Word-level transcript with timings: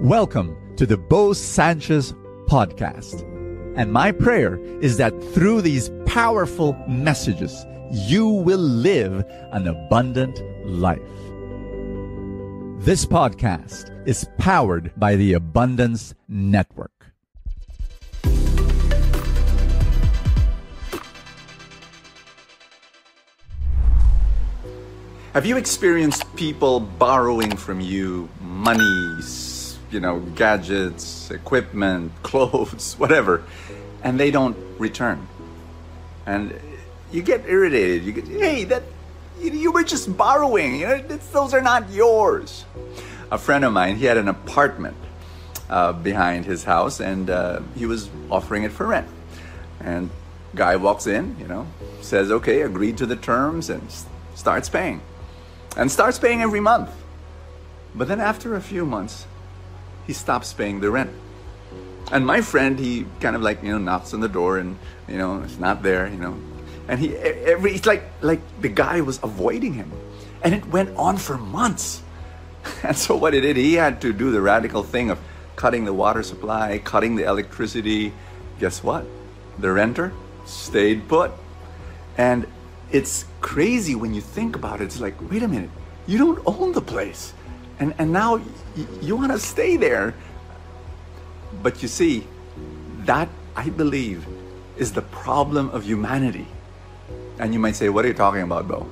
Welcome 0.00 0.76
to 0.76 0.84
the 0.84 0.98
Bo 0.98 1.32
Sanchez 1.32 2.12
podcast. 2.48 3.22
And 3.78 3.90
my 3.90 4.12
prayer 4.12 4.60
is 4.82 4.98
that 4.98 5.18
through 5.32 5.62
these 5.62 5.90
powerful 6.04 6.74
messages, 6.86 7.64
you 7.90 8.28
will 8.28 8.58
live 8.58 9.24
an 9.52 9.66
abundant 9.66 10.38
life. 10.66 11.00
This 12.84 13.06
podcast 13.06 14.06
is 14.06 14.28
powered 14.36 14.92
by 15.00 15.16
the 15.16 15.32
Abundance 15.32 16.12
Network. 16.28 16.92
Have 25.32 25.46
you 25.46 25.56
experienced 25.56 26.24
people 26.36 26.80
borrowing 26.80 27.56
from 27.56 27.80
you 27.80 28.28
money, 28.42 29.22
you 29.90 30.00
know, 30.00 30.20
gadgets, 30.20 31.30
equipment, 31.30 32.12
clothes, 32.22 32.94
whatever, 32.98 33.44
and 34.02 34.18
they 34.18 34.30
don't 34.30 34.56
return? 34.78 35.26
And 36.26 36.58
you 37.12 37.22
get 37.22 37.44
irritated. 37.46 38.04
You 38.04 38.12
get, 38.12 38.26
hey, 38.26 38.64
that 38.64 38.82
you, 39.40 39.52
you 39.52 39.72
were 39.72 39.84
just 39.84 40.16
borrowing. 40.16 40.80
You 40.80 40.86
know, 40.86 40.98
those 41.32 41.54
are 41.54 41.62
not 41.62 41.90
yours. 41.90 42.64
A 43.30 43.38
friend 43.38 43.64
of 43.64 43.72
mine, 43.72 43.96
he 43.96 44.04
had 44.04 44.16
an 44.16 44.28
apartment 44.28 44.96
uh, 45.68 45.92
behind 45.92 46.44
his 46.44 46.64
house, 46.64 47.00
and 47.00 47.30
uh, 47.30 47.60
he 47.76 47.86
was 47.86 48.10
offering 48.30 48.64
it 48.64 48.72
for 48.72 48.86
rent. 48.86 49.08
And 49.80 50.10
guy 50.54 50.76
walks 50.76 51.06
in, 51.06 51.36
you 51.38 51.46
know, 51.46 51.66
says, 52.00 52.30
okay, 52.30 52.62
agreed 52.62 52.98
to 52.98 53.06
the 53.06 53.16
terms, 53.16 53.70
and 53.70 53.82
starts 54.34 54.68
paying 54.68 55.00
and 55.76 55.92
starts 55.92 56.18
paying 56.18 56.42
every 56.42 56.60
month. 56.60 56.90
But 57.94 58.08
then 58.08 58.20
after 58.20 58.56
a 58.56 58.60
few 58.60 58.84
months, 58.86 59.26
he 60.06 60.12
stops 60.12 60.52
paying 60.52 60.80
the 60.80 60.90
rent. 60.90 61.10
And 62.12 62.24
my 62.24 62.40
friend, 62.40 62.78
he 62.78 63.06
kind 63.20 63.34
of 63.34 63.42
like, 63.42 63.62
you 63.62 63.72
know, 63.72 63.78
knocks 63.78 64.14
on 64.14 64.20
the 64.20 64.28
door 64.28 64.58
and, 64.58 64.78
you 65.08 65.18
know, 65.18 65.42
it's 65.42 65.58
not 65.58 65.82
there, 65.82 66.06
you 66.06 66.18
know. 66.18 66.38
And 66.88 67.00
he, 67.00 67.16
every, 67.16 67.74
it's 67.74 67.86
like, 67.86 68.04
like 68.20 68.40
the 68.60 68.68
guy 68.68 69.00
was 69.00 69.18
avoiding 69.22 69.74
him. 69.74 69.90
And 70.42 70.54
it 70.54 70.64
went 70.66 70.96
on 70.96 71.16
for 71.16 71.36
months. 71.36 72.02
And 72.82 72.96
so 72.96 73.16
what 73.16 73.32
he 73.32 73.40
did, 73.40 73.56
he 73.56 73.74
had 73.74 74.00
to 74.00 74.12
do 74.12 74.32
the 74.32 74.40
radical 74.40 74.82
thing 74.82 75.10
of 75.10 75.20
cutting 75.54 75.84
the 75.84 75.92
water 75.92 76.22
supply, 76.22 76.78
cutting 76.78 77.14
the 77.14 77.24
electricity. 77.24 78.12
Guess 78.58 78.82
what? 78.82 79.06
The 79.58 79.70
renter 79.70 80.12
stayed 80.46 81.08
put. 81.08 81.30
And 82.18 82.46
it's 82.90 83.24
crazy 83.40 83.94
when 83.94 84.14
you 84.14 84.20
think 84.20 84.56
about 84.56 84.80
it. 84.80 84.84
It's 84.84 85.00
like, 85.00 85.14
wait 85.30 85.42
a 85.42 85.48
minute, 85.48 85.70
you 86.06 86.18
don't 86.18 86.42
own 86.46 86.72
the 86.72 86.80
place. 86.80 87.32
And, 87.78 87.94
and 87.98 88.12
now 88.12 88.36
y- 88.36 88.44
you 89.00 89.16
want 89.16 89.32
to 89.32 89.38
stay 89.38 89.76
there. 89.76 90.14
But 91.62 91.82
you 91.82 91.88
see, 91.88 92.26
that 93.04 93.28
I 93.54 93.70
believe 93.70 94.26
is 94.76 94.92
the 94.92 95.02
problem 95.02 95.70
of 95.70 95.84
humanity. 95.84 96.46
And 97.38 97.52
you 97.52 97.58
might 97.60 97.76
say, 97.76 97.88
what 97.88 98.04
are 98.04 98.08
you 98.08 98.14
talking 98.14 98.42
about, 98.42 98.68
Bo? 98.68 98.86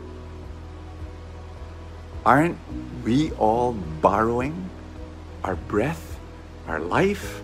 Aren't 2.24 2.58
we 3.04 3.32
all 3.32 3.72
borrowing 4.00 4.70
our 5.42 5.56
breath, 5.56 6.18
our 6.66 6.80
life, 6.80 7.42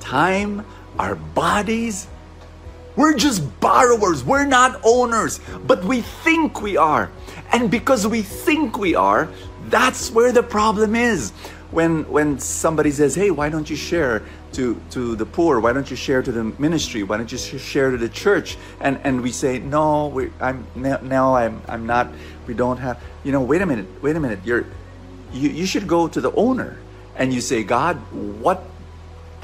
time, 0.00 0.64
our 0.98 1.14
bodies? 1.14 2.08
We're 2.96 3.14
just 3.14 3.60
borrowers. 3.60 4.24
We're 4.24 4.46
not 4.46 4.80
owners, 4.82 5.38
but 5.66 5.84
we 5.84 6.00
think 6.00 6.62
we 6.62 6.76
are. 6.76 7.10
And 7.52 7.70
because 7.70 8.06
we 8.06 8.22
think 8.22 8.78
we 8.78 8.94
are, 8.94 9.28
that's 9.68 10.10
where 10.10 10.32
the 10.32 10.42
problem 10.42 10.94
is. 10.94 11.32
When 11.70 12.08
when 12.10 12.38
somebody 12.38 12.92
says, 12.92 13.14
"Hey, 13.14 13.30
why 13.30 13.48
don't 13.48 13.68
you 13.68 13.76
share 13.76 14.22
to 14.52 14.80
to 14.90 15.16
the 15.16 15.26
poor? 15.26 15.58
Why 15.58 15.72
don't 15.72 15.90
you 15.90 15.96
share 15.96 16.22
to 16.22 16.30
the 16.30 16.44
ministry? 16.44 17.02
Why 17.02 17.16
don't 17.16 17.30
you 17.30 17.38
share 17.38 17.90
to 17.90 17.96
the 17.96 18.08
church?" 18.08 18.56
And 18.80 19.00
and 19.02 19.20
we 19.20 19.32
say, 19.32 19.58
"No, 19.58 20.06
we, 20.06 20.30
I'm 20.40 20.64
now 20.76 21.34
I'm 21.34 21.60
I'm 21.68 21.86
not. 21.86 22.08
We 22.46 22.54
don't 22.54 22.78
have. 22.78 23.02
You 23.24 23.32
know, 23.32 23.42
wait 23.42 23.62
a 23.62 23.66
minute, 23.66 23.86
wait 24.00 24.14
a 24.14 24.20
minute. 24.20 24.40
You're 24.44 24.64
you, 25.32 25.50
you 25.50 25.66
should 25.66 25.86
go 25.86 26.08
to 26.08 26.20
the 26.20 26.32
owner 26.32 26.78
and 27.16 27.32
you 27.32 27.40
say, 27.40 27.62
God, 27.62 27.96
what 28.40 28.62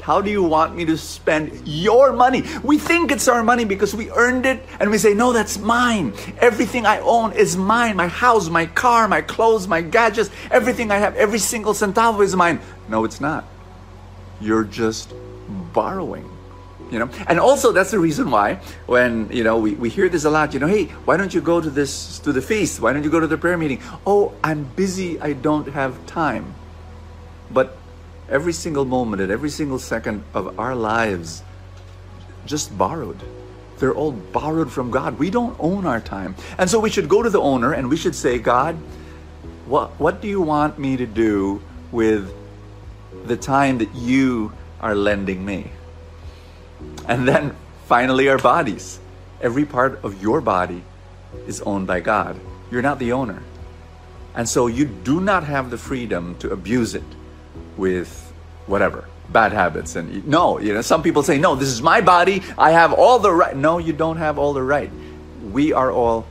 how 0.03 0.19
do 0.19 0.29
you 0.29 0.43
want 0.43 0.75
me 0.75 0.83
to 0.83 0.97
spend 0.97 1.65
your 1.65 2.11
money? 2.11 2.43
We 2.61 2.77
think 2.77 3.09
it's 3.09 3.29
our 3.29 3.41
money 3.41 3.63
because 3.63 3.95
we 3.95 4.11
earned 4.11 4.45
it 4.45 4.61
and 4.81 4.91
we 4.91 4.97
say, 4.97 5.13
No, 5.13 5.31
that's 5.31 5.57
mine. 5.57 6.13
Everything 6.39 6.85
I 6.85 6.99
own 6.99 7.31
is 7.31 7.55
mine. 7.55 7.95
My 7.95 8.09
house, 8.09 8.49
my 8.49 8.65
car, 8.65 9.07
my 9.07 9.21
clothes, 9.21 9.65
my 9.65 9.81
gadgets, 9.81 10.29
everything 10.51 10.91
I 10.91 10.97
have, 10.97 11.15
every 11.15 11.39
single 11.39 11.71
centavo 11.71 12.21
is 12.21 12.35
mine. 12.35 12.59
No, 12.89 13.05
it's 13.05 13.21
not. 13.21 13.45
You're 14.41 14.65
just 14.65 15.13
borrowing. 15.71 16.29
You 16.91 16.99
know, 16.99 17.09
and 17.27 17.39
also 17.39 17.71
that's 17.71 17.91
the 17.91 17.99
reason 17.99 18.29
why 18.29 18.55
when 18.87 19.31
you 19.31 19.45
know 19.45 19.57
we, 19.57 19.71
we 19.75 19.89
hear 19.89 20.09
this 20.09 20.25
a 20.25 20.29
lot, 20.29 20.53
you 20.53 20.59
know, 20.59 20.67
hey, 20.67 20.87
why 21.05 21.15
don't 21.15 21.33
you 21.33 21.39
go 21.39 21.61
to 21.61 21.69
this 21.69 22.19
to 22.19 22.33
the 22.33 22.41
feast? 22.41 22.81
Why 22.81 22.91
don't 22.91 23.03
you 23.03 23.09
go 23.09 23.21
to 23.21 23.27
the 23.27 23.37
prayer 23.37 23.57
meeting? 23.57 23.81
Oh, 24.05 24.33
I'm 24.43 24.65
busy, 24.75 25.17
I 25.21 25.31
don't 25.31 25.69
have 25.69 26.05
time. 26.05 26.53
But 27.49 27.77
every 28.29 28.53
single 28.53 28.85
moment 28.85 29.21
and 29.21 29.31
every 29.31 29.49
single 29.49 29.79
second 29.79 30.23
of 30.33 30.59
our 30.59 30.75
lives 30.75 31.43
just 32.45 32.75
borrowed. 32.77 33.21
They're 33.79 33.93
all 33.93 34.11
borrowed 34.11 34.71
from 34.71 34.91
God. 34.91 35.19
We 35.19 35.29
don't 35.29 35.55
own 35.59 35.85
our 35.85 35.99
time. 35.99 36.35
And 36.57 36.69
so 36.69 36.79
we 36.79 36.89
should 36.89 37.09
go 37.09 37.23
to 37.23 37.29
the 37.29 37.41
owner 37.41 37.73
and 37.73 37.89
we 37.89 37.97
should 37.97 38.15
say, 38.15 38.39
God, 38.39 38.75
what, 39.65 39.91
what 39.99 40.21
do 40.21 40.27
you 40.27 40.41
want 40.41 40.77
me 40.77 40.97
to 40.97 41.05
do 41.05 41.61
with 41.91 42.33
the 43.25 43.37
time 43.37 43.79
that 43.79 43.93
you 43.95 44.53
are 44.79 44.95
lending 44.95 45.45
me? 45.45 45.71
And 47.07 47.27
then 47.27 47.55
finally, 47.85 48.29
our 48.29 48.37
bodies. 48.37 48.99
Every 49.41 49.65
part 49.65 50.03
of 50.03 50.21
your 50.21 50.39
body 50.39 50.83
is 51.47 51.61
owned 51.61 51.87
by 51.87 51.99
God. 51.99 52.39
You're 52.71 52.81
not 52.81 52.99
the 52.99 53.11
owner. 53.11 53.41
And 54.35 54.47
so 54.47 54.67
you 54.67 54.85
do 54.85 55.19
not 55.19 55.43
have 55.43 55.69
the 55.69 55.77
freedom 55.77 56.35
to 56.39 56.51
abuse 56.51 56.95
it 56.95 57.03
with 57.77 58.33
whatever 58.65 59.05
bad 59.29 59.51
habits 59.51 59.95
and 59.95 60.27
no 60.27 60.59
you 60.59 60.73
know 60.73 60.81
some 60.81 61.01
people 61.01 61.23
say 61.23 61.37
no 61.37 61.55
this 61.55 61.69
is 61.69 61.81
my 61.81 62.01
body 62.01 62.43
i 62.57 62.71
have 62.71 62.93
all 62.93 63.19
the 63.19 63.31
right 63.31 63.55
no 63.55 63.77
you 63.77 63.93
don't 63.93 64.17
have 64.17 64.37
all 64.37 64.53
the 64.53 64.61
right. 64.61 64.91
We 65.51 65.73
are 65.73 65.91
all 65.91 66.25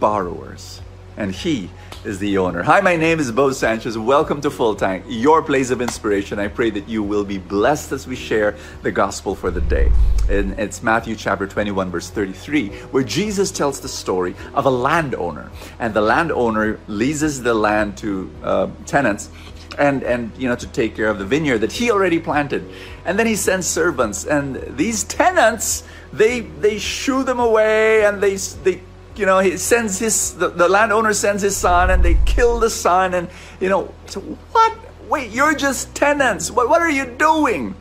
borrowers 0.00 0.80
and 1.16 1.34
he 1.34 1.70
is 2.04 2.18
the 2.20 2.38
owner. 2.38 2.62
Hi 2.62 2.80
my 2.80 2.96
name 2.96 3.18
is 3.18 3.30
bo 3.32 3.50
sanchez. 3.50 3.98
Welcome 3.98 4.40
to 4.42 4.50
full 4.50 4.74
tank 4.74 5.04
your 5.08 5.42
place 5.42 5.70
of 5.70 5.82
inspiration. 5.82 6.38
I 6.38 6.48
pray 6.48 6.70
that 6.70 6.88
you 6.88 7.02
will 7.02 7.24
be 7.24 7.38
blessed 7.38 7.92
as 7.92 8.06
we 8.06 8.16
share 8.16 8.56
the 8.82 8.92
gospel 8.92 9.34
for 9.34 9.50
the 9.50 9.60
day. 9.60 9.90
And 10.30 10.58
it's 10.58 10.82
matthew 10.82 11.16
chapter 11.16 11.46
21 11.46 11.90
verse 11.90 12.08
33 12.10 12.68
where 12.90 13.02
jesus 13.02 13.50
tells 13.50 13.80
the 13.80 13.88
story 13.88 14.34
of 14.54 14.66
a 14.66 14.70
landowner. 14.70 15.50
And 15.78 15.92
the 15.92 16.02
landowner 16.02 16.78
leases 16.86 17.42
the 17.42 17.54
land 17.54 17.96
to 17.98 18.30
uh, 18.42 18.68
tenants 18.86 19.30
and 19.76 20.02
and 20.02 20.32
you 20.38 20.48
know 20.48 20.56
to 20.56 20.66
take 20.68 20.96
care 20.96 21.08
of 21.08 21.18
the 21.18 21.24
vineyard 21.24 21.58
that 21.58 21.72
he 21.72 21.90
already 21.90 22.18
planted. 22.18 22.64
And 23.04 23.18
then 23.18 23.26
he 23.26 23.36
sends 23.36 23.66
servants 23.66 24.24
and 24.24 24.56
these 24.76 25.04
tenants 25.04 25.84
they 26.12 26.40
they 26.40 26.78
shoo 26.78 27.22
them 27.24 27.38
away 27.38 28.04
and 28.04 28.22
they 28.22 28.36
they 28.36 28.80
you 29.16 29.26
know 29.26 29.40
he 29.40 29.56
sends 29.56 29.98
his 29.98 30.34
the, 30.34 30.48
the 30.48 30.68
landowner 30.68 31.12
sends 31.12 31.42
his 31.42 31.56
son 31.56 31.90
and 31.90 32.04
they 32.04 32.18
kill 32.24 32.58
the 32.58 32.70
son 32.70 33.14
and 33.14 33.28
you 33.60 33.68
know 33.68 33.92
so 34.06 34.20
what? 34.52 34.78
Wait 35.08 35.30
you're 35.30 35.54
just 35.54 35.94
tenants. 35.94 36.50
What 36.50 36.68
what 36.68 36.80
are 36.80 36.90
you 36.90 37.04
doing? 37.04 37.74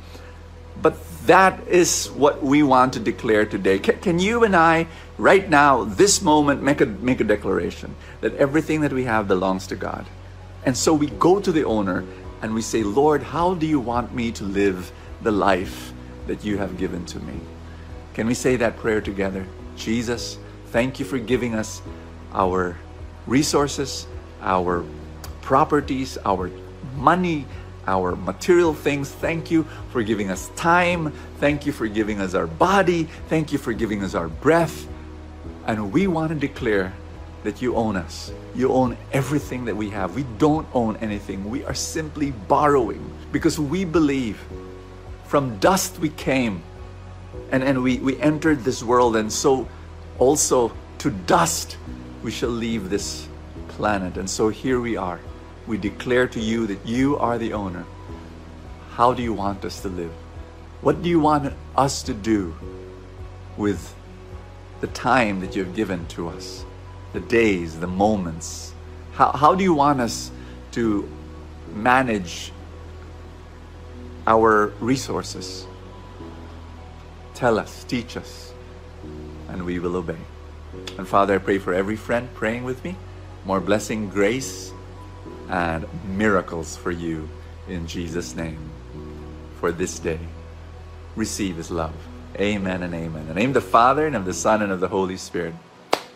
But 0.81 0.97
that 1.25 1.67
is 1.67 2.07
what 2.11 2.41
we 2.43 2.63
want 2.63 2.93
to 2.93 2.99
declare 2.99 3.45
today. 3.45 3.79
Can, 3.79 3.99
can 3.99 4.19
you 4.19 4.43
and 4.43 4.55
i 4.55 4.87
right 5.17 5.49
now 5.49 5.83
this 5.83 6.21
moment 6.21 6.61
make 6.61 6.79
a 6.79 6.85
make 6.85 7.19
a 7.19 7.23
declaration 7.23 7.95
that 8.21 8.33
everything 8.35 8.81
that 8.81 8.93
we 8.93 9.03
have 9.03 9.27
belongs 9.27 9.65
to 9.67 9.75
god 9.75 10.05
and 10.67 10.75
so 10.75 10.93
we 10.93 11.07
go 11.07 11.39
to 11.39 11.49
the 11.53 11.63
owner 11.63 12.03
and 12.41 12.53
we 12.53 12.61
say, 12.61 12.83
Lord, 12.83 13.23
how 13.23 13.53
do 13.53 13.65
you 13.65 13.79
want 13.79 14.13
me 14.13 14.33
to 14.33 14.43
live 14.43 14.91
the 15.21 15.31
life 15.31 15.93
that 16.27 16.43
you 16.43 16.57
have 16.57 16.77
given 16.77 17.05
to 17.05 17.21
me? 17.21 17.39
Can 18.13 18.27
we 18.27 18.33
say 18.33 18.57
that 18.57 18.75
prayer 18.75 18.99
together? 18.99 19.45
Jesus, 19.77 20.37
thank 20.71 20.99
you 20.99 21.05
for 21.05 21.19
giving 21.19 21.55
us 21.55 21.81
our 22.33 22.75
resources, 23.27 24.07
our 24.41 24.83
properties, 25.41 26.17
our 26.25 26.51
money, 26.97 27.45
our 27.87 28.17
material 28.17 28.73
things. 28.73 29.09
Thank 29.09 29.49
you 29.49 29.63
for 29.93 30.03
giving 30.03 30.29
us 30.29 30.49
time. 30.57 31.13
Thank 31.39 31.65
you 31.65 31.71
for 31.71 31.87
giving 31.87 32.19
us 32.19 32.33
our 32.33 32.47
body. 32.47 33.05
Thank 33.29 33.53
you 33.53 33.57
for 33.57 33.71
giving 33.71 34.03
us 34.03 34.15
our 34.15 34.27
breath. 34.27 34.85
And 35.65 35.93
we 35.93 36.07
want 36.07 36.33
to 36.33 36.35
declare 36.35 36.91
that 37.47 37.61
you 37.61 37.77
own 37.77 37.95
us. 37.95 38.33
You 38.55 38.73
own 38.73 38.97
everything 39.13 39.63
that 39.65 39.77
we 39.77 39.89
have. 39.91 40.15
We 40.15 40.25
don't 40.37 40.67
own 40.73 40.97
anything. 40.97 41.49
We 41.49 41.63
are 41.63 41.73
simply 41.73 42.31
borrowing 42.31 43.09
because 43.31 43.57
we 43.57 43.85
believe 43.85 44.37
from 45.23 45.57
dust 45.59 45.97
we 45.97 46.09
came 46.09 46.61
and, 47.53 47.63
and 47.63 47.81
we, 47.81 47.99
we 47.99 48.19
entered 48.19 48.65
this 48.65 48.83
world, 48.83 49.15
and 49.15 49.31
so 49.31 49.65
also 50.19 50.73
to 50.97 51.09
dust 51.09 51.77
we 52.21 52.31
shall 52.31 52.49
leave 52.49 52.89
this 52.89 53.29
planet. 53.69 54.17
And 54.17 54.29
so 54.29 54.49
here 54.49 54.81
we 54.81 54.97
are. 54.97 55.21
We 55.67 55.77
declare 55.77 56.27
to 56.27 56.41
you 56.41 56.67
that 56.67 56.85
you 56.85 57.17
are 57.17 57.37
the 57.37 57.53
owner. 57.53 57.85
How 58.91 59.13
do 59.13 59.23
you 59.23 59.31
want 59.31 59.63
us 59.63 59.81
to 59.83 59.87
live? 59.87 60.11
What 60.81 61.01
do 61.01 61.07
you 61.07 61.21
want 61.21 61.53
us 61.77 62.03
to 62.03 62.13
do 62.13 62.53
with 63.55 63.95
the 64.81 64.87
time 64.87 65.39
that 65.39 65.55
you've 65.55 65.75
given 65.75 66.05
to 66.07 66.27
us? 66.27 66.65
The 67.13 67.19
days, 67.19 67.79
the 67.79 67.87
moments. 67.87 68.73
How, 69.13 69.31
how 69.31 69.55
do 69.55 69.63
you 69.63 69.73
want 69.73 70.01
us 70.01 70.31
to 70.73 71.09
manage 71.73 72.51
our 74.25 74.73
resources? 74.79 75.65
Tell 77.33 77.59
us, 77.59 77.83
teach 77.83 78.17
us, 78.17 78.53
and 79.49 79.63
we 79.63 79.79
will 79.79 79.95
obey. 79.95 80.17
And 80.97 81.07
Father, 81.07 81.35
I 81.35 81.37
pray 81.37 81.59
for 81.59 81.73
every 81.73 81.95
friend 81.95 82.27
praying 82.33 82.63
with 82.63 82.83
me. 82.83 82.95
More 83.45 83.59
blessing, 83.59 84.09
grace, 84.09 84.73
and 85.49 85.85
miracles 86.05 86.75
for 86.75 86.91
you 86.91 87.29
in 87.67 87.87
Jesus' 87.87 88.35
name 88.35 88.57
for 89.59 89.71
this 89.71 89.99
day. 89.99 90.19
Receive 91.15 91.55
his 91.55 91.71
love. 91.71 91.95
Amen 92.39 92.83
and 92.83 92.93
amen. 92.93 93.21
In 93.21 93.27
the 93.27 93.33
name 93.33 93.49
of 93.49 93.55
the 93.55 93.61
Father 93.61 94.05
and 94.05 94.15
of 94.15 94.25
the 94.25 94.33
Son 94.33 94.61
and 94.61 94.71
of 94.71 94.79
the 94.79 94.87
Holy 94.87 95.17
Spirit. 95.17 95.55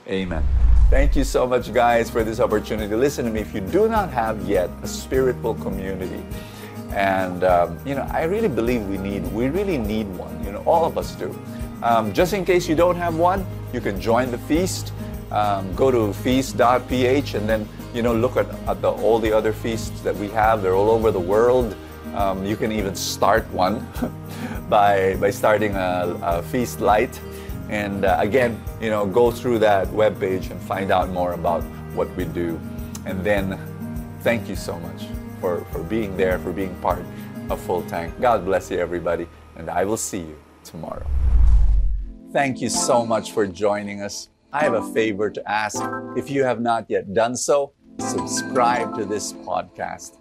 Amen. 0.07 0.43
Thank 0.91 1.15
you 1.15 1.23
so 1.23 1.47
much, 1.47 1.73
guys, 1.73 2.09
for 2.09 2.21
this 2.21 2.41
opportunity. 2.41 2.93
Listen 2.93 3.23
to 3.23 3.31
me. 3.31 3.39
If 3.39 3.55
you 3.55 3.61
do 3.61 3.87
not 3.87 4.09
have 4.11 4.41
yet 4.41 4.69
a 4.83 4.87
spiritual 4.87 5.55
community, 5.55 6.21
and 6.89 7.45
um, 7.45 7.79
you 7.85 7.95
know, 7.95 8.05
I 8.11 8.23
really 8.23 8.49
believe 8.49 8.85
we 8.87 8.97
need, 8.97 9.25
we 9.31 9.47
really 9.47 9.77
need 9.77 10.13
one. 10.17 10.43
You 10.43 10.51
know, 10.51 10.61
all 10.65 10.83
of 10.83 10.97
us 10.97 11.15
do. 11.15 11.33
Um, 11.81 12.11
just 12.11 12.33
in 12.33 12.43
case 12.43 12.67
you 12.67 12.75
don't 12.75 12.97
have 12.97 13.15
one, 13.15 13.45
you 13.71 13.79
can 13.79 14.01
join 14.01 14.31
the 14.31 14.37
feast. 14.37 14.91
Um, 15.31 15.73
go 15.75 15.91
to 15.91 16.11
feast.ph 16.11 17.35
and 17.35 17.47
then 17.47 17.69
you 17.93 18.01
know 18.01 18.13
look 18.13 18.35
at, 18.35 18.49
at 18.67 18.81
the, 18.81 18.91
all 18.91 19.17
the 19.17 19.31
other 19.31 19.53
feasts 19.53 20.01
that 20.01 20.17
we 20.17 20.27
have. 20.31 20.61
They're 20.61 20.75
all 20.75 20.89
over 20.89 21.09
the 21.09 21.21
world. 21.21 21.73
Um, 22.15 22.45
you 22.45 22.57
can 22.57 22.73
even 22.73 22.95
start 22.95 23.49
one 23.53 23.87
by 24.69 25.15
by 25.21 25.31
starting 25.31 25.73
a, 25.73 26.19
a 26.21 26.43
feast 26.43 26.81
light. 26.81 27.17
And 27.69 28.05
uh, 28.05 28.17
again, 28.19 28.61
you 28.81 28.89
know, 28.89 29.05
go 29.05 29.31
through 29.31 29.59
that 29.59 29.91
web 29.91 30.19
page 30.19 30.47
and 30.47 30.59
find 30.61 30.91
out 30.91 31.09
more 31.09 31.33
about 31.33 31.63
what 31.93 32.13
we 32.15 32.25
do. 32.25 32.59
And 33.05 33.23
then, 33.23 33.59
thank 34.21 34.47
you 34.49 34.55
so 34.55 34.79
much 34.79 35.05
for, 35.39 35.65
for 35.71 35.83
being 35.83 36.15
there, 36.17 36.37
for 36.39 36.51
being 36.51 36.75
part 36.81 37.03
of 37.49 37.59
Full 37.61 37.83
Tank. 37.83 38.19
God 38.21 38.45
bless 38.45 38.69
you, 38.71 38.77
everybody, 38.77 39.27
and 39.55 39.69
I 39.69 39.85
will 39.85 39.97
see 39.97 40.19
you 40.19 40.37
tomorrow. 40.63 41.05
Thank 42.31 42.61
you 42.61 42.69
so 42.69 43.05
much 43.05 43.31
for 43.31 43.45
joining 43.47 44.01
us. 44.01 44.29
I 44.53 44.63
have 44.63 44.73
a 44.73 44.93
favor 44.93 45.29
to 45.29 45.51
ask. 45.51 45.81
If 46.15 46.29
you 46.29 46.43
have 46.43 46.61
not 46.61 46.89
yet 46.89 47.13
done 47.13 47.35
so, 47.35 47.73
subscribe 47.99 48.95
to 48.95 49.05
this 49.05 49.33
podcast 49.33 50.20